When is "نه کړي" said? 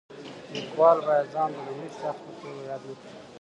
2.87-3.11